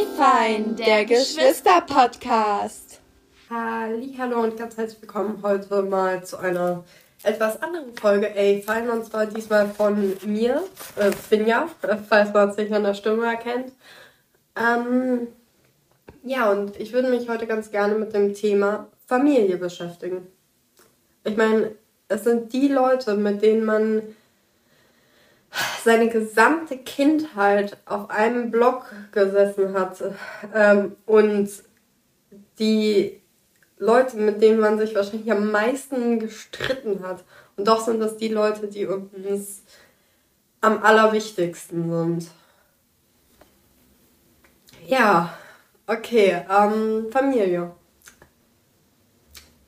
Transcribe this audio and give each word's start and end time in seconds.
Ey 0.00 0.06
fein, 0.16 0.76
der 0.76 1.04
Geschwister-Podcast. 1.04 3.00
Hallo 3.50 4.40
und 4.40 4.56
ganz 4.56 4.78
herzlich 4.78 5.02
willkommen 5.02 5.40
heute 5.42 5.82
mal 5.82 6.24
zu 6.24 6.38
einer 6.38 6.84
etwas 7.22 7.60
anderen 7.60 7.94
Folge 7.94 8.34
Ey 8.34 8.62
fein 8.62 8.88
und 8.88 9.04
zwar 9.04 9.26
diesmal 9.26 9.68
von 9.68 10.16
mir, 10.24 10.64
äh, 10.96 11.12
Finja, 11.12 11.68
falls 12.08 12.32
man 12.32 12.48
es 12.48 12.56
nicht 12.56 12.72
an 12.72 12.84
der 12.84 12.94
Stimme 12.94 13.26
erkennt. 13.26 13.72
Ähm, 14.56 15.28
ja, 16.22 16.50
und 16.50 16.80
ich 16.80 16.94
würde 16.94 17.10
mich 17.10 17.28
heute 17.28 17.46
ganz 17.46 17.70
gerne 17.70 17.94
mit 17.96 18.14
dem 18.14 18.32
Thema 18.32 18.88
Familie 19.06 19.58
beschäftigen. 19.58 20.28
Ich 21.24 21.36
meine, 21.36 21.72
es 22.08 22.24
sind 22.24 22.54
die 22.54 22.68
Leute, 22.68 23.16
mit 23.16 23.42
denen 23.42 23.66
man 23.66 24.00
seine 25.84 26.08
gesamte 26.08 26.78
Kindheit 26.78 27.76
auf 27.86 28.10
einem 28.10 28.50
Block 28.50 28.84
gesessen 29.12 29.74
hat 29.74 30.02
ähm, 30.54 30.96
und 31.06 31.50
die 32.58 33.20
Leute, 33.78 34.18
mit 34.18 34.42
denen 34.42 34.60
man 34.60 34.78
sich 34.78 34.94
wahrscheinlich 34.94 35.32
am 35.32 35.50
meisten 35.50 36.18
gestritten 36.20 37.02
hat. 37.02 37.24
Und 37.56 37.66
doch 37.66 37.80
sind 37.80 38.00
das 38.00 38.16
die 38.16 38.28
Leute, 38.28 38.68
die 38.68 38.86
uns 38.86 39.62
am 40.60 40.82
allerwichtigsten 40.82 41.90
sind. 41.90 42.30
Ja, 44.86 45.32
okay, 45.86 46.44
ähm, 46.50 47.06
Familie. 47.10 47.72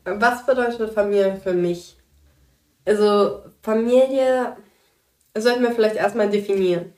Was 0.05 0.45
bedeutet 0.45 0.93
Familie 0.93 1.37
für 1.37 1.55
mich? 1.55 1.97
Also 2.85 3.45
Familie 3.63 4.57
sollten 5.37 5.63
wir 5.63 5.73
vielleicht 5.73 5.97
erstmal 5.97 6.29
definieren. 6.29 6.93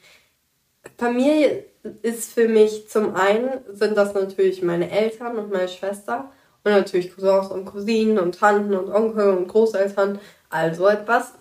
Familie 0.99 1.65
ist 2.03 2.33
für 2.33 2.49
mich 2.49 2.89
zum 2.89 3.15
einen, 3.15 3.51
sind 3.73 3.97
das 3.97 4.15
natürlich 4.15 4.63
meine 4.63 4.91
Eltern 4.91 5.39
und 5.39 5.53
meine 5.53 5.69
Schwester 5.69 6.31
und 6.65 6.73
natürlich 6.73 7.15
Cousins 7.15 7.49
und 7.49 7.67
Cousinen 7.67 8.19
und 8.19 8.39
Tanten 8.39 8.75
und 8.75 8.91
Onkel 8.91 9.31
und 9.31 9.49
Großeltern, 9.49 10.19
also 10.51 10.89
etwas. 10.89 11.35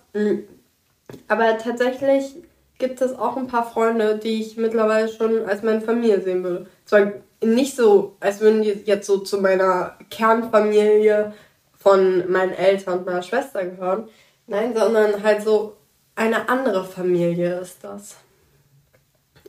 Aber 1.28 1.58
tatsächlich 1.58 2.36
gibt 2.78 3.02
es 3.02 3.18
auch 3.18 3.38
ein 3.38 3.48
paar 3.48 3.70
Freunde, 3.70 4.18
die 4.18 4.42
ich 4.42 4.58
mittlerweile 4.58 5.08
schon 5.08 5.46
als 5.46 5.64
meine 5.64 5.82
Familie 5.82 6.22
sehen 6.22 6.44
würde. 6.44 6.68
Zwar 6.86 7.14
nicht 7.42 7.76
so, 7.76 8.16
als 8.20 8.42
würden 8.42 8.62
die 8.62 8.72
jetzt 8.86 9.08
so 9.08 9.20
zu 9.20 9.40
meiner 9.40 9.98
Kernfamilie 10.10 11.34
von 11.78 12.30
meinen 12.32 12.54
Eltern 12.54 13.00
und 13.00 13.06
meiner 13.06 13.22
Schwester 13.22 13.66
gehören. 13.66 14.10
Nein, 14.48 14.74
sondern 14.76 15.24
halt 15.24 15.44
so 15.44 15.78
eine 16.16 16.50
andere 16.50 16.86
Familie 16.86 17.60
ist 17.60 17.84
das. 17.84 18.18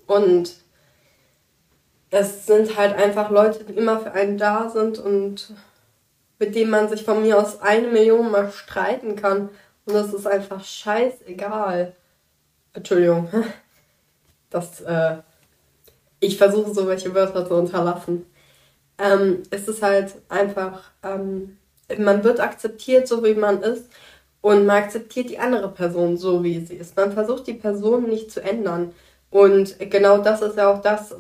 Und 0.06 0.54
es 2.10 2.46
sind 2.46 2.76
halt 2.76 2.96
einfach 2.96 3.30
Leute, 3.30 3.64
die 3.64 3.74
immer 3.74 4.00
für 4.00 4.12
einen 4.12 4.38
da 4.38 4.68
sind 4.68 4.98
und 4.98 5.52
mit 6.38 6.54
denen 6.54 6.70
man 6.70 6.88
sich 6.88 7.04
von 7.04 7.22
mir 7.22 7.38
aus 7.38 7.60
eine 7.60 7.88
Million 7.88 8.30
mal 8.30 8.50
streiten 8.50 9.16
kann. 9.16 9.48
Und 9.84 9.94
das 9.94 10.12
ist 10.12 10.26
einfach 10.26 10.64
scheißegal. 10.64 11.94
Entschuldigung. 12.72 13.28
Das, 14.50 14.80
äh, 14.82 15.16
ich 16.20 16.38
versuche 16.38 16.72
so 16.72 16.86
welche 16.86 17.12
Wörter 17.12 17.44
zu 17.44 17.54
unterlassen. 17.54 18.24
Ähm, 18.98 19.42
es 19.50 19.66
ist 19.66 19.82
halt 19.82 20.14
einfach, 20.28 20.92
ähm, 21.02 21.58
man 21.98 22.22
wird 22.22 22.38
akzeptiert, 22.38 23.08
so 23.08 23.24
wie 23.24 23.34
man 23.34 23.62
ist. 23.62 23.90
Und 24.44 24.66
man 24.66 24.82
akzeptiert 24.82 25.30
die 25.30 25.38
andere 25.38 25.70
Person 25.70 26.18
so, 26.18 26.44
wie 26.44 26.60
sie 26.60 26.74
ist. 26.74 26.94
Man 26.98 27.12
versucht 27.12 27.46
die 27.46 27.54
Person 27.54 28.10
nicht 28.10 28.30
zu 28.30 28.42
ändern. 28.42 28.92
Und 29.30 29.74
genau 29.90 30.18
das 30.18 30.42
ist 30.42 30.58
ja 30.58 30.70
auch 30.70 30.82
das, 30.82 31.14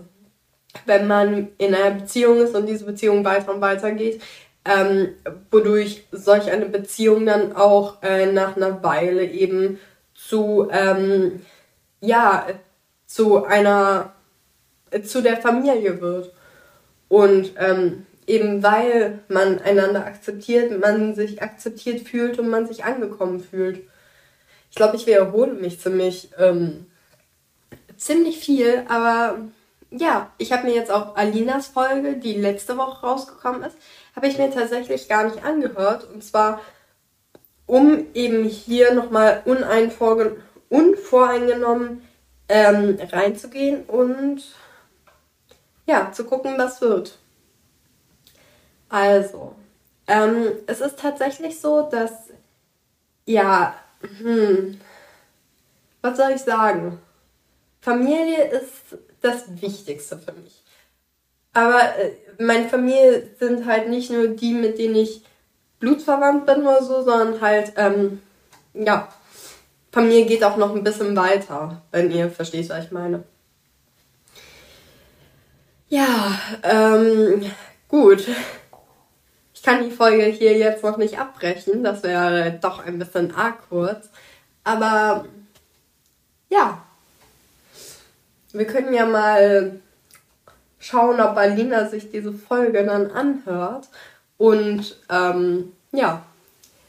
wenn 0.84 1.06
man 1.06 1.48
in 1.56 1.74
einer 1.74 1.92
Beziehung 1.92 2.42
ist 2.42 2.54
und 2.54 2.66
diese 2.66 2.84
Beziehung 2.84 3.24
weiter 3.24 3.54
und 3.54 3.62
weiter 3.62 3.92
geht, 3.92 4.20
ähm, 4.66 5.14
wodurch 5.50 6.04
solch 6.12 6.50
eine 6.50 6.66
Beziehung 6.66 7.24
dann 7.24 7.56
auch 7.56 8.02
äh, 8.02 8.30
nach 8.30 8.56
einer 8.56 8.82
Weile 8.82 9.24
eben 9.24 9.80
zu, 10.14 10.68
ähm, 10.70 11.40
ja, 12.02 12.46
zu 13.06 13.46
einer, 13.46 14.12
zu 15.02 15.22
der 15.22 15.38
Familie 15.38 15.98
wird. 16.02 16.30
Und 17.08 17.52
ähm, 17.56 18.04
eben 18.26 18.62
weil 18.62 19.20
man 19.28 19.58
einander 19.60 20.06
akzeptiert, 20.06 20.78
man 20.80 21.14
sich 21.14 21.42
akzeptiert 21.42 22.08
fühlt 22.08 22.38
und 22.38 22.48
man 22.48 22.66
sich 22.66 22.84
angekommen 22.84 23.40
fühlt. 23.40 23.82
Ich 24.70 24.76
glaube, 24.76 24.96
ich 24.96 25.06
wiederhole 25.06 25.52
mich 25.52 25.80
ziemlich, 25.80 26.30
ähm, 26.38 26.86
ziemlich 27.96 28.38
viel, 28.38 28.84
aber 28.88 29.38
ja, 29.90 30.32
ich 30.38 30.52
habe 30.52 30.66
mir 30.66 30.74
jetzt 30.74 30.90
auch 30.90 31.16
Alinas 31.16 31.68
Folge, 31.68 32.16
die 32.16 32.34
letzte 32.34 32.76
Woche 32.76 33.06
rausgekommen 33.06 33.62
ist, 33.62 33.76
habe 34.16 34.26
ich 34.26 34.38
mir 34.38 34.50
tatsächlich 34.50 35.08
gar 35.08 35.24
nicht 35.24 35.44
angehört. 35.44 36.08
Und 36.12 36.24
zwar, 36.24 36.60
um 37.66 38.06
eben 38.14 38.44
hier 38.44 38.94
nochmal 38.94 39.42
unvoreingenommen 40.68 42.02
ähm, 42.48 42.98
reinzugehen 43.12 43.84
und 43.84 44.42
ja, 45.86 46.10
zu 46.12 46.24
gucken, 46.24 46.54
was 46.56 46.80
wird. 46.80 47.18
Also, 48.94 49.56
ähm, 50.06 50.52
es 50.68 50.80
ist 50.80 51.00
tatsächlich 51.00 51.60
so, 51.60 51.82
dass, 51.90 52.12
ja, 53.26 53.74
hm, 54.18 54.80
was 56.00 56.16
soll 56.16 56.30
ich 56.30 56.42
sagen? 56.42 57.00
Familie 57.80 58.44
ist 58.50 58.96
das 59.20 59.60
Wichtigste 59.60 60.16
für 60.16 60.30
mich. 60.34 60.62
Aber 61.54 61.80
äh, 61.98 62.12
meine 62.38 62.68
Familie 62.68 63.30
sind 63.40 63.66
halt 63.66 63.88
nicht 63.88 64.12
nur 64.12 64.28
die, 64.28 64.54
mit 64.54 64.78
denen 64.78 64.94
ich 64.94 65.24
blutsverwandt 65.80 66.46
bin 66.46 66.62
oder 66.62 66.84
so, 66.84 67.02
sondern 67.02 67.40
halt, 67.40 67.72
ähm, 67.74 68.22
ja, 68.74 69.08
Familie 69.90 70.26
geht 70.26 70.44
auch 70.44 70.56
noch 70.56 70.72
ein 70.72 70.84
bisschen 70.84 71.16
weiter, 71.16 71.82
wenn 71.90 72.12
ihr 72.12 72.30
versteht, 72.30 72.68
was 72.68 72.84
ich 72.84 72.92
meine. 72.92 73.24
Ja, 75.88 76.38
ähm, 76.62 77.50
gut 77.88 78.28
kann 79.64 79.82
die 79.82 79.90
Folge 79.90 80.24
hier 80.24 80.56
jetzt 80.58 80.84
noch 80.84 80.98
nicht 80.98 81.18
abbrechen. 81.18 81.82
Das 81.82 82.02
wäre 82.02 82.58
doch 82.60 82.84
ein 82.84 82.98
bisschen 82.98 83.34
arg 83.34 83.68
kurz. 83.68 84.10
Aber 84.62 85.24
ja, 86.50 86.82
wir 88.52 88.66
können 88.66 88.92
ja 88.92 89.06
mal 89.06 89.80
schauen, 90.78 91.20
ob 91.20 91.36
Alina 91.36 91.88
sich 91.88 92.10
diese 92.10 92.32
Folge 92.32 92.84
dann 92.84 93.10
anhört. 93.10 93.88
Und 94.36 95.00
ähm, 95.10 95.72
ja, 95.92 96.22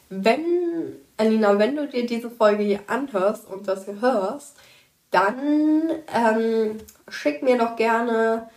wenn, 0.09 0.97
Alina, 1.17 1.57
wenn 1.57 1.77
du 1.77 1.87
dir 1.87 2.05
diese 2.05 2.29
Folge 2.29 2.63
hier 2.63 2.81
anhörst 2.87 3.47
und 3.47 3.67
das 3.67 3.85
hier 3.85 4.01
hörst, 4.01 4.57
dann 5.11 5.91
ähm, 6.13 6.77
schick 7.07 7.41
mir 7.41 7.57
doch 7.57 7.77
gerne 7.77 8.49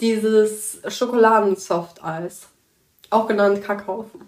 dieses 0.00 0.80
Schokoladen-Softeis 0.88 2.48
auch 3.14 3.28
genannt 3.28 3.62
Kackhaufen. 3.62 4.20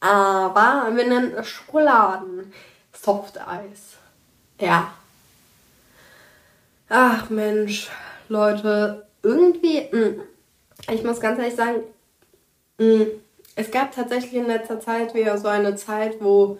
Aber 0.00 0.90
wir 0.94 1.06
nennen 1.06 1.42
Schokoladen 1.44 2.52
Softeis. 2.92 3.96
Ja. 4.58 4.92
Ach 6.88 7.30
Mensch, 7.30 7.88
Leute, 8.28 9.06
irgendwie, 9.22 9.88
mh, 9.90 9.98
hm, 9.98 10.22
ich 10.92 11.04
muss 11.04 11.20
ganz 11.20 11.38
ehrlich 11.38 11.54
sagen, 11.54 11.82
mh, 12.78 12.86
hm, 12.86 13.06
es 13.56 13.70
gab 13.70 13.92
tatsächlich 13.92 14.34
in 14.34 14.46
letzter 14.46 14.80
Zeit 14.80 15.14
wieder 15.14 15.36
so 15.38 15.48
eine 15.48 15.76
Zeit, 15.76 16.16
wo 16.20 16.58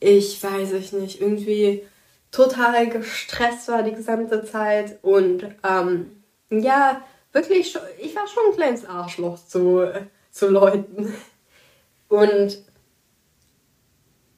ich, 0.00 0.42
weiß 0.42 0.72
ich 0.72 0.92
nicht, 0.92 1.20
irgendwie 1.20 1.86
total 2.32 2.88
gestresst 2.88 3.68
war 3.68 3.82
die 3.82 3.94
gesamte 3.94 4.44
Zeit 4.44 4.98
und 5.02 5.46
ähm, 5.62 6.22
ja, 6.50 7.00
wirklich, 7.32 7.78
ich 8.00 8.16
war 8.16 8.26
schon 8.26 8.42
ein 8.50 8.56
kleines 8.56 8.84
Arschloch 8.86 9.38
zu 9.46 9.88
zu 10.36 10.48
Leuten. 10.48 11.14
Und 12.08 12.58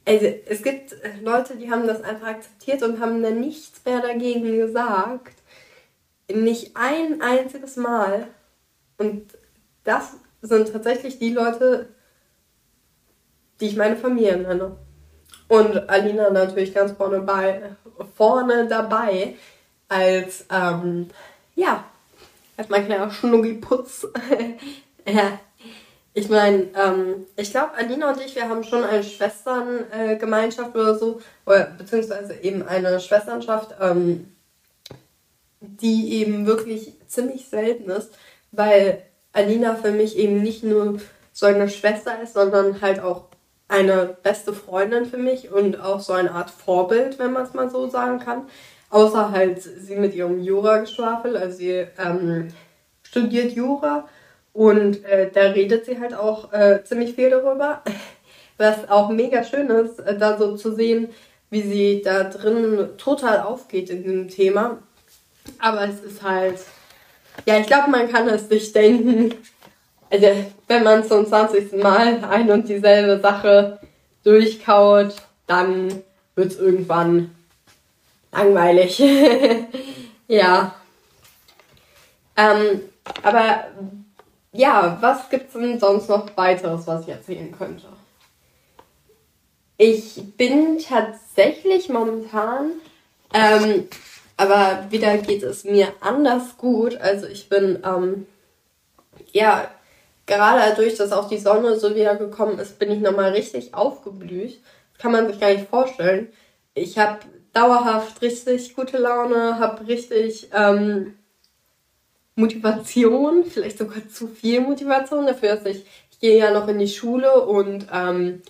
also, 0.04 0.26
es 0.46 0.62
gibt 0.62 0.96
Leute, 1.22 1.56
die 1.56 1.70
haben 1.70 1.86
das 1.86 2.02
einfach 2.02 2.28
akzeptiert 2.28 2.82
und 2.82 3.00
haben 3.00 3.22
dann 3.22 3.40
nichts 3.40 3.84
mehr 3.84 4.00
dagegen 4.00 4.44
gesagt. 4.44 5.34
Nicht 6.32 6.76
ein 6.76 7.20
einziges 7.20 7.76
Mal. 7.76 8.28
Und 8.96 9.36
das 9.84 10.16
sind 10.40 10.72
tatsächlich 10.72 11.18
die 11.18 11.32
Leute, 11.32 11.88
die 13.60 13.66
ich 13.66 13.76
meine 13.76 13.96
Familie 13.96 14.36
nenne. 14.38 14.76
Und 15.48 15.88
Alina 15.88 16.30
natürlich 16.30 16.72
ganz 16.74 16.92
vorne, 16.92 17.20
bei, 17.20 17.62
vorne 18.14 18.68
dabei 18.68 19.34
als, 19.88 20.46
ähm, 20.50 21.10
ja, 21.54 21.84
als 22.56 22.68
mein 22.68 22.86
kleiner 22.86 23.10
Schnuggiputz. 23.10 24.06
ich 26.18 26.28
meine, 26.28 26.66
ähm, 26.74 27.26
ich 27.36 27.52
glaube, 27.52 27.74
Alina 27.76 28.10
und 28.10 28.20
ich, 28.20 28.34
wir 28.34 28.48
haben 28.48 28.64
schon 28.64 28.82
eine 28.82 29.04
Schwesterngemeinschaft 29.04 30.74
äh, 30.74 30.78
oder 30.78 30.98
so, 30.98 31.20
oder 31.46 31.66
beziehungsweise 31.78 32.34
eben 32.42 32.66
eine 32.66 32.98
Schwesternschaft, 32.98 33.76
ähm, 33.80 34.32
die 35.60 36.14
eben 36.14 36.44
wirklich 36.44 36.94
ziemlich 37.06 37.48
selten 37.48 37.88
ist, 37.90 38.10
weil 38.50 39.02
Alina 39.32 39.76
für 39.76 39.92
mich 39.92 40.18
eben 40.18 40.42
nicht 40.42 40.64
nur 40.64 40.98
so 41.32 41.46
eine 41.46 41.68
Schwester 41.68 42.20
ist, 42.20 42.34
sondern 42.34 42.80
halt 42.80 42.98
auch 42.98 43.26
eine 43.68 44.16
beste 44.24 44.52
Freundin 44.52 45.06
für 45.06 45.18
mich 45.18 45.52
und 45.52 45.80
auch 45.80 46.00
so 46.00 46.14
eine 46.14 46.32
Art 46.32 46.50
Vorbild, 46.50 47.20
wenn 47.20 47.32
man 47.32 47.44
es 47.44 47.54
mal 47.54 47.70
so 47.70 47.88
sagen 47.88 48.18
kann. 48.18 48.48
Außer 48.90 49.30
halt 49.30 49.62
sie 49.62 49.94
mit 49.94 50.14
ihrem 50.14 50.40
Jura-Geschwafel, 50.42 51.36
also 51.36 51.58
sie 51.58 51.86
ähm, 51.96 52.48
studiert 53.04 53.52
Jura 53.52 54.08
und 54.58 55.04
äh, 55.04 55.30
da 55.32 55.42
redet 55.52 55.86
sie 55.86 56.00
halt 56.00 56.14
auch 56.14 56.52
äh, 56.52 56.82
ziemlich 56.82 57.14
viel 57.14 57.30
darüber. 57.30 57.80
Was 58.56 58.90
auch 58.90 59.08
mega 59.08 59.44
schön 59.44 59.70
ist, 59.70 60.00
äh, 60.00 60.18
da 60.18 60.36
so 60.36 60.56
zu 60.56 60.74
sehen, 60.74 61.10
wie 61.48 61.62
sie 61.62 62.02
da 62.04 62.24
drin 62.24 62.88
total 62.98 63.42
aufgeht 63.42 63.88
in 63.88 64.02
diesem 64.02 64.28
Thema. 64.28 64.78
Aber 65.60 65.84
es 65.84 66.00
ist 66.00 66.24
halt, 66.24 66.58
ja, 67.46 67.56
ich 67.58 67.68
glaube, 67.68 67.88
man 67.88 68.10
kann 68.10 68.28
es 68.28 68.48
sich 68.48 68.72
denken. 68.72 69.32
Also, 70.10 70.26
wenn 70.66 70.82
man 70.82 71.04
zum 71.04 71.24
20. 71.24 71.74
Mal 71.74 72.24
ein 72.24 72.50
und 72.50 72.68
dieselbe 72.68 73.20
Sache 73.20 73.78
durchkaut, 74.24 75.14
dann 75.46 76.02
wird 76.34 76.50
es 76.50 76.58
irgendwann 76.58 77.30
langweilig. 78.32 78.98
ja. 80.26 80.74
Ähm, 82.36 82.80
aber 83.22 83.64
ja, 84.52 84.98
was 85.00 85.28
gibt 85.30 85.48
es 85.48 85.52
denn 85.52 85.78
sonst 85.78 86.08
noch 86.08 86.36
weiteres, 86.36 86.86
was 86.86 87.02
ich 87.02 87.08
erzählen 87.08 87.52
könnte? 87.52 87.86
Ich 89.76 90.36
bin 90.36 90.78
tatsächlich 90.78 91.88
momentan, 91.88 92.72
ähm, 93.32 93.88
aber 94.36 94.86
wieder 94.90 95.18
geht 95.18 95.42
es 95.42 95.64
mir 95.64 95.92
anders 96.00 96.56
gut. 96.58 96.96
Also 96.96 97.26
ich 97.26 97.48
bin, 97.48 97.82
ähm, 97.84 98.26
ja, 99.32 99.70
gerade 100.26 100.70
dadurch, 100.70 100.96
dass 100.96 101.12
auch 101.12 101.28
die 101.28 101.38
Sonne 101.38 101.76
so 101.76 101.94
wieder 101.94 102.16
gekommen 102.16 102.58
ist, 102.58 102.78
bin 102.78 102.90
ich 102.90 103.00
nochmal 103.00 103.30
richtig 103.32 103.74
aufgeblüht. 103.74 104.60
Das 104.92 105.02
kann 105.02 105.12
man 105.12 105.28
sich 105.28 105.38
gar 105.38 105.52
nicht 105.52 105.68
vorstellen. 105.68 106.32
Ich 106.74 106.98
habe 106.98 107.20
dauerhaft 107.52 108.20
richtig 108.22 108.74
gute 108.74 108.98
Laune, 108.98 109.58
habe 109.58 109.86
richtig 109.86 110.50
ähm, 110.52 111.16
Motivation, 112.38 113.44
vielleicht 113.44 113.78
sogar 113.78 114.08
zu 114.08 114.28
viel 114.28 114.60
Motivation 114.60 115.26
dafür, 115.26 115.56
dass 115.56 115.66
ich, 115.66 115.84
ich 116.10 116.20
gehe 116.20 116.38
ja 116.38 116.52
noch 116.52 116.68
in 116.68 116.78
die 116.78 116.88
Schule 116.88 117.44
und 117.44 117.86
ähm, 117.92 118.42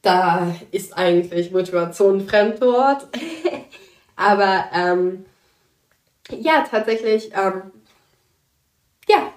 da 0.00 0.54
ist 0.70 0.96
eigentlich 0.96 1.52
Motivation 1.52 2.26
Fremdwort. 2.26 3.08
Aber 4.16 4.64
ähm, 4.72 5.26
ja, 6.30 6.64
tatsächlich, 6.68 7.32
ähm, 7.34 7.72
ja, 9.06 9.32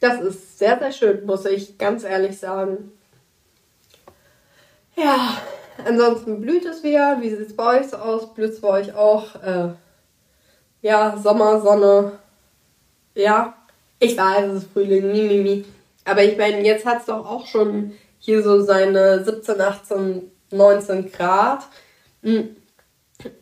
das 0.00 0.20
ist 0.20 0.58
sehr, 0.58 0.78
sehr 0.78 0.92
schön, 0.92 1.24
muss 1.24 1.44
ich 1.44 1.78
ganz 1.78 2.02
ehrlich 2.02 2.36
sagen. 2.36 2.90
Ja, 4.96 5.36
ansonsten 5.84 6.40
blüht 6.40 6.64
es 6.64 6.82
wieder. 6.82 7.18
Wie 7.20 7.30
sieht 7.30 7.46
es 7.46 7.56
bei 7.56 7.78
euch 7.78 7.86
so 7.88 7.96
aus? 7.96 8.34
Blüht 8.34 8.50
es 8.50 8.60
bei 8.60 8.68
euch 8.68 8.94
auch? 8.94 9.36
Äh, 9.36 9.68
ja, 10.82 11.16
Sommer, 11.16 11.60
Sonne. 11.60 12.18
Ja, 13.14 13.54
ich 13.98 14.16
weiß, 14.16 14.52
es 14.52 14.62
ist 14.62 14.72
Frühling, 14.72 15.12
mimimi. 15.12 15.64
Aber 16.04 16.24
ich 16.24 16.36
meine, 16.36 16.64
jetzt 16.64 16.86
hat 16.86 17.00
es 17.00 17.06
doch 17.06 17.26
auch 17.26 17.46
schon 17.46 17.92
hier 18.18 18.42
so 18.42 18.62
seine 18.62 19.24
17, 19.24 19.60
18, 19.60 20.30
19 20.50 21.12
Grad. 21.12 21.64
Hm. 22.22 22.56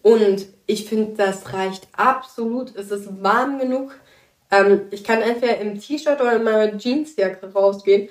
Und 0.03 0.47
ich 0.67 0.89
finde, 0.89 1.15
das 1.17 1.53
reicht 1.53 1.89
absolut. 1.93 2.75
Es 2.77 2.91
ist 2.91 3.23
warm 3.23 3.59
genug. 3.59 3.93
Ähm, 4.51 4.83
ich 4.91 5.05
kann 5.05 5.23
entweder 5.23 5.59
im 5.59 5.81
T-Shirt 5.81 6.21
oder 6.21 6.37
in 6.37 6.45
meiner 6.45 6.77
Jeansjacke 6.77 7.53
rausgehen. 7.53 8.09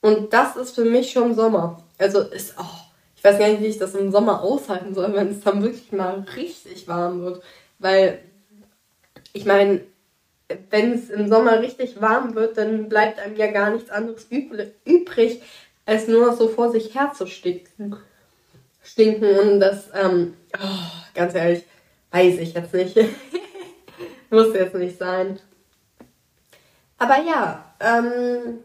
Und 0.00 0.32
das 0.32 0.56
ist 0.56 0.74
für 0.74 0.84
mich 0.84 1.10
schon 1.10 1.34
Sommer. 1.34 1.82
Also 1.98 2.20
ist 2.20 2.58
auch, 2.58 2.64
oh, 2.64 2.90
ich 3.16 3.24
weiß 3.24 3.38
gar 3.38 3.48
nicht, 3.48 3.60
wie 3.60 3.66
ich 3.66 3.78
das 3.78 3.94
im 3.94 4.12
Sommer 4.12 4.42
aushalten 4.42 4.94
soll, 4.94 5.12
wenn 5.12 5.28
es 5.28 5.40
dann 5.40 5.62
wirklich 5.62 5.92
mal 5.92 6.24
richtig 6.36 6.88
warm 6.88 7.20
wird. 7.22 7.42
Weil, 7.78 8.20
ich 9.32 9.44
meine, 9.44 9.82
wenn 10.70 10.92
es 10.92 11.10
im 11.10 11.28
Sommer 11.28 11.60
richtig 11.60 12.00
warm 12.00 12.34
wird, 12.34 12.58
dann 12.58 12.88
bleibt 12.88 13.18
einem 13.18 13.36
ja 13.36 13.50
gar 13.50 13.70
nichts 13.70 13.90
anderes 13.90 14.26
übrig, 14.84 15.42
als 15.86 16.08
nur 16.08 16.34
so 16.34 16.48
vor 16.48 16.70
sich 16.70 16.94
her 16.94 17.12
zu 17.16 17.26
stinken. 17.26 17.96
Stinken 18.82 19.38
und 19.38 19.60
das, 19.60 19.90
ähm, 19.94 20.34
oh, 20.56 20.90
ganz 21.14 21.34
ehrlich, 21.34 21.64
weiß 22.10 22.38
ich 22.38 22.54
jetzt 22.54 22.74
nicht. 22.74 22.96
Muss 24.30 24.54
jetzt 24.54 24.74
nicht 24.74 24.98
sein. 24.98 25.38
Aber 26.98 27.16
ja, 27.22 27.74
ähm, 27.80 28.60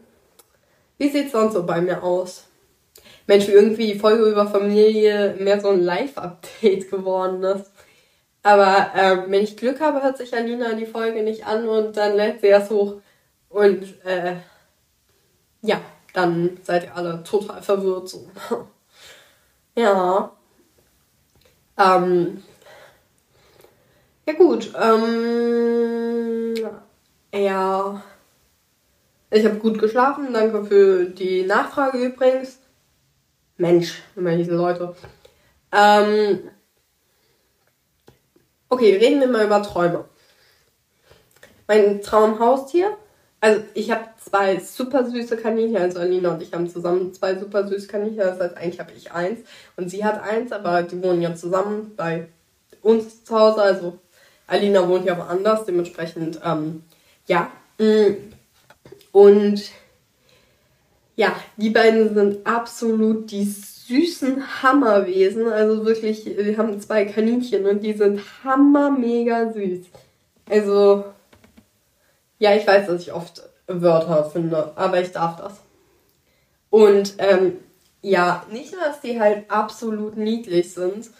wie 0.98 1.08
sieht's 1.08 1.32
sonst 1.32 1.54
so 1.54 1.64
bei 1.64 1.80
mir 1.80 2.02
aus? 2.02 2.44
Mensch, 3.26 3.48
wie 3.48 3.52
irgendwie 3.52 3.92
die 3.92 3.98
Folge 3.98 4.24
über 4.24 4.46
Familie 4.46 5.34
mehr 5.38 5.60
so 5.60 5.70
ein 5.70 5.80
Live-Update 5.80 6.90
geworden 6.90 7.42
ist. 7.42 7.70
Aber 8.46 8.92
ähm, 8.94 9.24
wenn 9.26 9.42
ich 9.42 9.56
Glück 9.56 9.80
habe, 9.80 10.04
hört 10.04 10.18
sich 10.18 10.32
Alina 10.32 10.74
die 10.74 10.86
Folge 10.86 11.24
nicht 11.24 11.44
an 11.48 11.68
und 11.68 11.96
dann 11.96 12.14
lädt 12.14 12.40
sie 12.40 12.46
erst 12.46 12.70
hoch. 12.70 13.00
Und 13.48 13.82
äh, 14.04 14.36
ja, 15.62 15.80
dann 16.12 16.56
seid 16.62 16.84
ihr 16.84 16.94
alle 16.94 17.24
total 17.24 17.60
verwirrt 17.60 18.08
so. 18.08 18.30
ja. 19.74 20.30
Ähm, 21.76 22.44
ja 24.26 24.34
gut. 24.34 24.72
Ähm, 24.80 26.54
ja. 27.34 28.00
Ich 29.32 29.44
habe 29.44 29.56
gut 29.56 29.80
geschlafen. 29.80 30.32
Danke 30.32 30.64
für 30.66 31.06
die 31.06 31.42
Nachfrage 31.42 31.98
übrigens. 31.98 32.60
Mensch, 33.56 34.04
immer 34.14 34.36
diese 34.36 34.54
Leute. 34.54 34.94
Ähm, 35.72 36.48
okay, 38.68 38.96
reden 38.96 39.20
wir 39.20 39.28
mal 39.28 39.44
über 39.44 39.62
Träume. 39.62 40.04
Mein 41.66 42.00
Traumhaustier 42.00 42.96
also 43.40 43.62
ich 43.74 43.90
habe 43.90 44.04
zwei 44.18 44.58
super 44.58 45.04
süße 45.04 45.36
Kaninchen, 45.36 45.76
also 45.76 46.00
Alina 46.00 46.32
und 46.32 46.42
ich 46.42 46.52
haben 46.52 46.68
zusammen 46.68 47.12
zwei 47.12 47.36
super 47.36 47.66
süße 47.68 47.86
Kaninchen, 47.86 48.18
das 48.18 48.40
heißt 48.40 48.56
eigentlich 48.56 48.80
habe 48.80 48.92
ich 48.96 49.12
eins 49.12 49.40
und 49.76 49.90
sie 49.90 50.04
hat 50.04 50.22
eins, 50.22 50.52
aber 50.52 50.82
die 50.82 51.02
wohnen 51.02 51.22
ja 51.22 51.34
zusammen 51.34 51.92
bei 51.96 52.28
uns 52.82 53.24
zu 53.24 53.38
Hause, 53.38 53.62
also 53.62 53.98
Alina 54.46 54.88
wohnt 54.88 55.06
ja 55.06 55.18
woanders, 55.18 55.64
dementsprechend, 55.64 56.40
ähm, 56.44 56.82
ja. 57.26 57.50
Mm. 57.78 58.14
Und 59.12 59.62
ja, 61.16 61.34
die 61.56 61.70
beiden 61.70 62.14
sind 62.14 62.46
absolut 62.46 63.30
die 63.30 63.44
süßen 63.44 64.62
Hammerwesen, 64.62 65.48
also 65.48 65.84
wirklich, 65.86 66.26
wir 66.26 66.58
haben 66.58 66.80
zwei 66.80 67.06
Kaninchen 67.06 67.66
und 67.66 67.80
die 67.80 67.94
sind 67.94 68.20
hammer 68.44 68.90
mega 68.90 69.50
süß. 69.52 69.86
Also 70.48 71.04
ja, 72.38 72.54
ich 72.54 72.66
weiß, 72.66 72.86
dass 72.86 73.00
ich 73.00 73.12
oft 73.12 73.42
Wörter 73.66 74.24
finde, 74.24 74.72
aber 74.76 75.00
ich 75.00 75.12
darf 75.12 75.36
das. 75.36 75.60
Und 76.68 77.14
ähm, 77.18 77.58
ja, 78.02 78.44
nicht 78.52 78.72
nur, 78.72 78.82
dass 78.82 79.00
die 79.00 79.18
halt 79.18 79.50
absolut 79.50 80.16
niedlich 80.16 80.74
sind, 80.74 81.10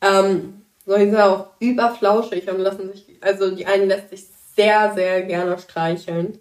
ähm, 0.00 0.62
sondern 0.84 1.04
sie 1.04 1.10
sind 1.10 1.20
auch 1.20 1.46
überflauschig 1.60 2.50
und 2.50 2.58
lassen 2.58 2.90
sich, 2.90 3.06
also 3.20 3.54
die 3.54 3.66
einen 3.66 3.88
lässt 3.88 4.10
sich 4.10 4.26
sehr, 4.56 4.92
sehr 4.94 5.22
gerne 5.22 5.58
streicheln. 5.58 6.38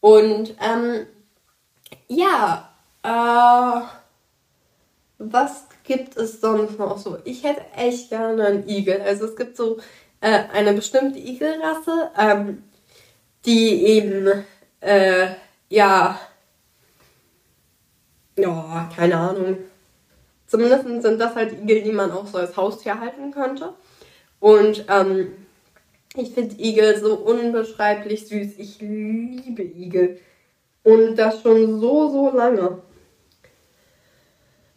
Und 0.00 0.54
ähm, 0.60 1.06
ja, 2.08 2.70
äh, 3.02 3.80
was 5.18 5.66
gibt 5.84 6.16
es 6.16 6.40
sonst 6.40 6.78
noch 6.78 6.98
so? 6.98 7.18
Ich 7.24 7.44
hätte 7.44 7.62
echt 7.76 8.10
gerne 8.10 8.46
einen 8.46 8.68
Igel. 8.68 9.00
Also 9.02 9.26
es 9.26 9.36
gibt 9.36 9.56
so 9.56 9.78
äh, 10.20 10.44
eine 10.52 10.72
bestimmte 10.72 11.18
Igelrasse, 11.18 12.10
ähm, 12.18 12.64
die 13.44 13.84
eben, 13.84 14.44
äh, 14.80 15.28
ja, 15.68 16.18
ja, 18.36 18.90
keine 18.94 19.16
Ahnung. 19.16 19.58
Zumindest 20.46 20.84
sind 21.02 21.18
das 21.20 21.34
halt 21.34 21.52
Igel, 21.52 21.82
die 21.82 21.92
man 21.92 22.10
auch 22.10 22.26
so 22.26 22.38
als 22.38 22.56
Haustier 22.56 22.98
halten 23.00 23.30
könnte. 23.30 23.74
Und 24.40 24.84
ähm, 24.88 25.32
ich 26.16 26.32
finde 26.32 26.56
Igel 26.62 26.98
so 26.98 27.14
unbeschreiblich 27.14 28.26
süß. 28.26 28.58
Ich 28.58 28.80
liebe 28.80 29.62
Igel. 29.62 30.20
Und 30.84 31.16
das 31.16 31.42
schon 31.42 31.80
so, 31.80 32.10
so 32.10 32.30
lange. 32.30 32.78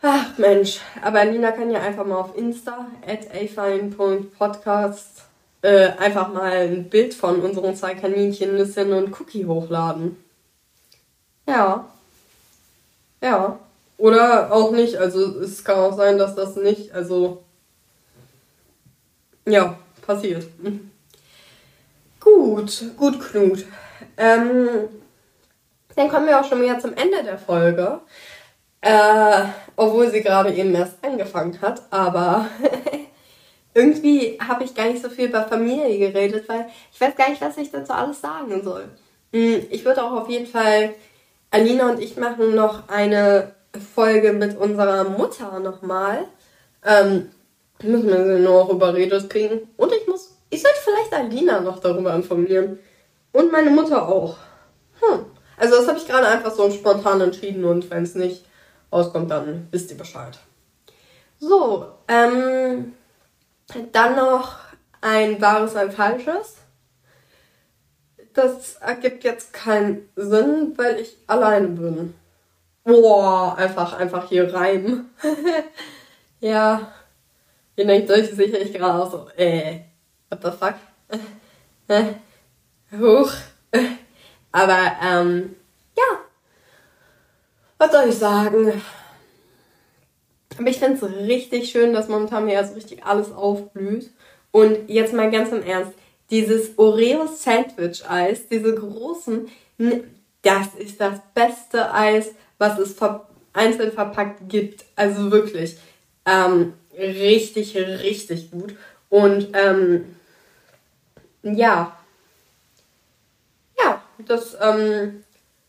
Ach 0.01 0.37
Mensch, 0.37 0.79
aber 1.01 1.25
Nina 1.25 1.51
kann 1.51 1.69
ja 1.69 1.81
einfach 1.81 2.05
mal 2.05 2.17
auf 2.17 2.37
Insta 2.37 2.87
at 3.05 3.29
afine.podcast 3.31 5.23
äh, 5.61 5.89
einfach 5.97 6.31
mal 6.31 6.51
ein 6.51 6.89
Bild 6.89 7.13
von 7.13 7.41
unseren 7.41 7.75
zwei 7.75 7.95
Kaninchen 7.95 8.55
Nüsschen 8.55 8.93
und 8.93 9.19
Cookie 9.19 9.45
hochladen. 9.45 10.15
Ja. 11.47 11.89
Ja. 13.21 13.59
Oder 13.97 14.53
auch 14.53 14.71
nicht. 14.71 14.97
Also 14.97 15.39
es 15.39 15.63
kann 15.63 15.79
auch 15.79 15.97
sein, 15.97 16.17
dass 16.17 16.35
das 16.35 16.55
nicht, 16.55 16.93
also 16.93 17.43
ja, 19.45 19.77
passiert. 20.05 20.45
Gut, 22.19 22.83
gut, 22.97 23.19
Knut. 23.19 23.65
Ähm, 24.17 24.89
dann 25.97 26.09
kommen 26.09 26.27
wir 26.27 26.39
auch 26.39 26.47
schon 26.47 26.61
wieder 26.61 26.79
zum 26.79 26.93
Ende 26.93 27.23
der 27.23 27.37
Folge. 27.37 27.99
Äh, 28.81 29.45
obwohl 29.75 30.09
sie 30.09 30.21
gerade 30.21 30.53
eben 30.53 30.73
erst 30.73 31.03
angefangen 31.03 31.59
hat, 31.61 31.81
aber 31.89 32.45
irgendwie 33.73 34.37
habe 34.39 34.63
ich 34.63 34.75
gar 34.75 34.85
nicht 34.85 35.01
so 35.01 35.09
viel 35.09 35.29
über 35.29 35.43
Familie 35.43 35.97
geredet, 35.97 36.47
weil 36.47 36.67
ich 36.93 37.01
weiß 37.01 37.15
gar 37.15 37.29
nicht, 37.29 37.41
was 37.41 37.57
ich 37.57 37.71
dazu 37.71 37.93
alles 37.93 38.21
sagen 38.21 38.61
soll. 38.63 38.85
Hm, 39.33 39.65
ich 39.71 39.83
würde 39.83 40.03
auch 40.03 40.11
auf 40.11 40.29
jeden 40.29 40.45
Fall, 40.45 40.93
Alina 41.49 41.89
und 41.89 41.99
ich 41.99 42.17
machen 42.17 42.53
noch 42.53 42.87
eine 42.87 43.55
Folge 43.95 44.31
mit 44.31 44.55
unserer 44.55 45.05
Mutter 45.05 45.59
nochmal. 45.59 46.25
Ähm, 46.85 47.31
müssen 47.81 48.07
wir 48.07 48.25
sie 48.25 48.43
nur 48.43 48.61
auch 48.61 48.69
überredet 48.69 49.29
kriegen. 49.29 49.61
Und 49.75 49.91
ich 49.91 50.07
muss, 50.07 50.37
ich 50.51 50.61
sollte 50.61 50.77
vielleicht 50.83 51.13
Alina 51.13 51.61
noch 51.61 51.79
darüber 51.79 52.13
informieren. 52.13 52.79
Und 53.31 53.51
meine 53.51 53.71
Mutter 53.71 54.07
auch. 54.07 54.37
Hm. 55.01 55.25
Also 55.57 55.75
das 55.75 55.87
habe 55.87 55.97
ich 55.97 56.07
gerade 56.07 56.27
einfach 56.27 56.53
so 56.53 56.69
spontan 56.71 57.19
entschieden 57.19 57.65
und 57.65 57.89
wenn 57.89 58.03
es 58.03 58.15
nicht 58.15 58.45
rauskommt, 58.93 59.31
dann 59.31 59.67
wisst 59.71 59.91
ihr 59.91 59.97
Bescheid. 59.97 60.37
So, 61.39 61.87
ähm, 62.07 62.93
dann 63.91 64.15
noch 64.15 64.55
ein 65.01 65.41
wahres, 65.41 65.75
ein 65.75 65.91
falsches. 65.91 66.57
Das 68.33 68.75
ergibt 68.75 69.23
jetzt 69.23 69.51
keinen 69.51 70.07
Sinn, 70.15 70.73
weil 70.77 70.99
ich 70.99 71.17
alleine 71.25 71.67
bin. 71.69 72.13
Boah, 72.83 73.55
einfach, 73.57 73.93
einfach 73.93 74.29
hier 74.29 74.53
rein. 74.53 75.09
ja. 76.39 76.93
Ihr 77.75 77.85
denkt 77.85 78.09
euch 78.09 78.29
sicherlich 78.29 78.73
gerade 78.73 79.03
auch 79.03 79.11
so, 79.11 79.29
äh, 79.35 79.81
what 80.29 80.41
the 80.43 80.51
fuck? 80.51 80.75
Huch. 82.91 83.31
Aber, 84.57 84.91
ähm, 85.03 85.55
ja. 85.95 86.19
Was 87.77 87.91
soll 87.91 88.09
ich 88.09 88.15
sagen? 88.15 88.81
Aber 90.57 90.67
ich 90.67 90.79
finde 90.79 90.95
es 90.95 91.27
richtig 91.27 91.69
schön, 91.69 91.93
dass 91.93 92.07
momentan 92.07 92.47
hier 92.47 92.65
so 92.65 92.73
richtig 92.73 93.05
alles 93.05 93.31
aufblüht. 93.31 94.09
Und 94.49 94.89
jetzt 94.89 95.13
mal 95.13 95.29
ganz 95.29 95.51
im 95.51 95.61
Ernst, 95.61 95.93
dieses 96.31 96.75
Oreo 96.79 97.27
Sandwich 97.27 98.03
Eis, 98.09 98.47
diese 98.47 98.73
großen, 98.73 99.47
das 100.41 100.73
ist 100.79 100.99
das 100.99 101.19
beste 101.35 101.93
Eis, 101.93 102.31
was 102.57 102.79
es 102.79 102.95
einzeln 103.53 103.91
verpackt 103.91 104.49
gibt. 104.49 104.85
Also 104.95 105.29
wirklich 105.29 105.77
ähm, 106.25 106.73
richtig, 106.97 107.77
richtig 107.77 108.49
gut. 108.49 108.75
Und 109.09 109.49
ähm, 109.53 110.15
ja, 111.43 111.53
ja, 111.53 111.96
das 114.25 114.57
ähm, 114.59 115.23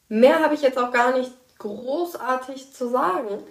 mehr 0.08 0.40
habe 0.40 0.54
ich 0.54 0.62
jetzt 0.62 0.78
auch 0.78 0.92
gar 0.92 1.16
nicht 1.16 1.32
großartig 1.58 2.72
zu 2.72 2.88
sagen. 2.88 3.42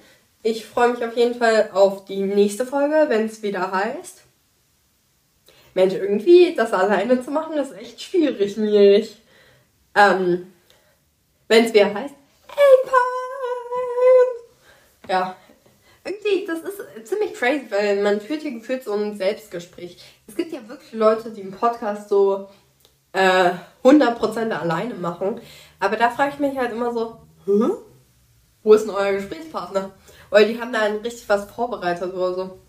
Ich 0.43 0.65
freue 0.65 0.89
mich 0.89 1.03
auf 1.03 1.15
jeden 1.15 1.35
Fall 1.35 1.71
auf 1.73 2.05
die 2.05 2.21
nächste 2.21 2.65
Folge, 2.65 3.05
wenn 3.09 3.25
es 3.25 3.41
wieder 3.43 3.71
heißt. 3.71 4.21
Mensch, 5.73 5.93
irgendwie 5.93 6.55
das 6.55 6.73
alleine 6.73 7.21
zu 7.21 7.31
machen, 7.31 7.57
ist 7.57 7.73
echt 7.73 8.01
schwierig, 8.01 8.57
Milch. 8.57 9.17
Ähm, 9.93 10.51
wenn 11.47 11.65
es 11.65 11.73
wieder 11.73 11.93
heißt, 11.93 12.15
hey, 12.47 12.77
Pine! 12.83 12.97
Ja, 15.09 15.35
irgendwie, 16.03 16.45
das 16.45 16.59
ist 16.61 17.07
ziemlich 17.07 17.33
crazy, 17.33 17.67
weil 17.69 18.01
man 18.01 18.21
führt 18.21 18.41
hier 18.41 18.51
gefühlt 18.51 18.83
so 18.83 18.93
ein 18.93 19.17
Selbstgespräch. 19.17 19.97
Es 20.27 20.35
gibt 20.35 20.51
ja 20.51 20.67
wirklich 20.67 20.93
Leute, 20.93 21.31
die 21.31 21.41
einen 21.41 21.51
Podcast 21.51 22.09
so 22.09 22.49
äh, 23.13 23.51
100% 23.83 24.51
alleine 24.51 24.95
machen. 24.95 25.41
Aber 25.79 25.95
da 25.95 26.09
frage 26.09 26.33
ich 26.33 26.39
mich 26.39 26.57
halt 26.57 26.71
immer 26.71 26.91
so, 26.93 27.17
Hä? 27.45 27.71
wo 28.63 28.73
ist 28.73 28.85
denn 28.85 28.95
euer 28.95 29.13
Gesprächspartner? 29.13 29.91
Weil 30.29 30.47
die 30.47 30.59
haben 30.59 30.73
da 30.73 30.79
richtig 31.03 31.29
was 31.29 31.49
vorbereitet 31.49 32.13
oder 32.13 32.33
so. 32.33 32.59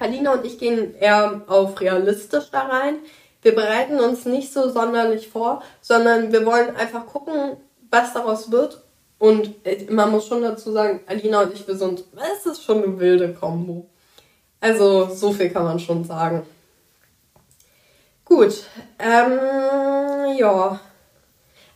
Alina 0.00 0.34
und 0.34 0.44
ich 0.44 0.58
gehen 0.58 0.94
eher 0.94 1.42
auf 1.46 1.80
realistisch 1.80 2.50
da 2.50 2.62
rein. 2.62 2.96
Wir 3.42 3.54
bereiten 3.54 4.00
uns 4.00 4.24
nicht 4.24 4.52
so 4.52 4.70
sonderlich 4.70 5.28
vor, 5.28 5.62
sondern 5.80 6.32
wir 6.32 6.44
wollen 6.44 6.74
einfach 6.76 7.06
gucken, 7.06 7.56
was 7.90 8.12
daraus 8.12 8.50
wird. 8.50 8.82
Und 9.18 9.54
man 9.90 10.10
muss 10.10 10.26
schon 10.26 10.42
dazu 10.42 10.72
sagen, 10.72 11.00
Alina 11.06 11.42
und 11.42 11.54
ich, 11.54 11.66
wir 11.66 11.76
sind, 11.76 12.04
es 12.34 12.44
ist 12.44 12.64
schon 12.64 12.82
eine 12.82 12.98
wilde 12.98 13.32
Kombo. 13.32 13.88
Also, 14.60 15.08
so 15.14 15.32
viel 15.32 15.50
kann 15.50 15.64
man 15.64 15.78
schon 15.78 16.04
sagen. 16.04 16.42
Gut, 18.26 18.64
ähm, 18.98 20.36
ja. 20.36 20.80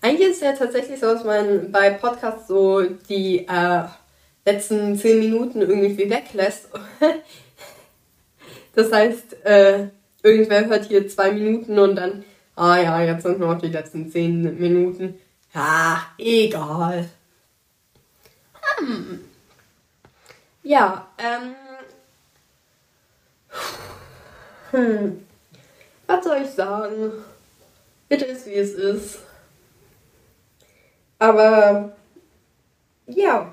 Eigentlich 0.03 0.31
ist 0.31 0.37
es 0.37 0.43
ja 0.43 0.53
tatsächlich 0.53 0.99
so, 0.99 1.07
dass 1.15 1.23
man 1.23 1.71
bei 1.71 1.91
Podcasts 1.91 2.49
so 2.49 2.83
die 2.83 3.47
äh, 3.47 3.85
letzten 4.45 4.99
zehn 4.99 5.21
Minuten 5.21 5.61
irgendwie 5.61 6.11
weglässt. 6.11 6.69
das 8.75 8.91
heißt, 8.91 9.45
äh, 9.45 9.91
irgendwer 10.25 10.67
hört 10.67 10.87
hier 10.87 11.07
zwei 11.07 11.31
Minuten 11.31 11.79
und 11.79 11.95
dann, 11.95 12.25
ah 12.57 12.79
ja, 12.79 13.01
jetzt 13.01 13.23
sind 13.23 13.39
noch 13.39 13.57
die 13.61 13.69
letzten 13.69 14.11
zehn 14.11 14.59
Minuten. 14.59 15.21
Ja, 15.55 16.03
egal. 16.19 17.09
Hm. 18.79 19.21
Ja, 20.65 21.07
ähm. 21.17 21.55
Hm. 24.73 25.30
Was 26.11 26.25
soll 26.25 26.43
ich 26.43 26.51
sagen? 26.51 27.13
Bitte 28.09 28.25
ist 28.25 28.45
wie 28.47 28.55
es 28.55 28.73
ist. 28.75 29.21
Aber 31.21 31.93
ja, 33.07 33.53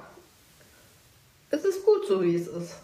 es 1.51 1.63
ist 1.63 1.85
gut 1.85 2.07
so, 2.07 2.23
wie 2.23 2.33
es 2.33 2.47
ist. 2.47 2.77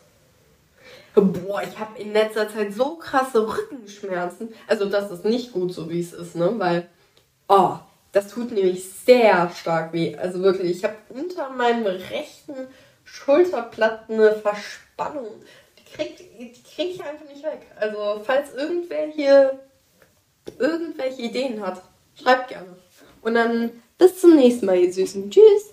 Boah, 1.15 1.63
ich 1.63 1.79
habe 1.79 1.99
in 1.99 2.13
letzter 2.13 2.47
Zeit 2.49 2.71
so 2.71 2.97
krasse 2.97 3.47
Rückenschmerzen. 3.47 4.53
Also 4.67 4.85
das 4.85 5.09
ist 5.09 5.25
nicht 5.25 5.51
gut 5.51 5.73
so, 5.73 5.89
wie 5.89 6.01
es 6.01 6.13
ist, 6.13 6.35
ne? 6.35 6.53
Weil, 6.59 6.87
oh, 7.47 7.77
das 8.11 8.27
tut 8.27 8.51
nämlich 8.51 8.87
sehr 8.87 9.49
stark 9.59 9.91
weh. 9.91 10.15
Also 10.15 10.43
wirklich, 10.43 10.69
ich 10.69 10.83
habe 10.83 10.97
unter 11.09 11.49
meinem 11.49 11.87
rechten 11.87 12.67
Schulterplatten 13.05 14.19
eine 14.19 14.35
Verspannung. 14.35 15.31
Die 15.93 15.97
kriege 15.97 16.23
die 16.39 16.63
krieg 16.63 16.95
ich 16.95 17.03
einfach 17.03 17.27
nicht 17.27 17.43
weg. 17.43 17.67
Also 17.75 18.21
falls 18.23 18.53
irgendwer 18.53 19.07
hier 19.07 19.59
irgendwelche 20.57 21.21
Ideen 21.21 21.65
hat, 21.65 21.81
schreibt 22.21 22.49
gerne. 22.49 22.75
Und 23.21 23.35
dann 23.35 23.71
bis 23.97 24.19
zum 24.19 24.35
nächsten 24.35 24.65
Mal, 24.65 24.77
ihr 24.77 24.91
Süßen. 24.91 25.29
Tschüss. 25.29 25.72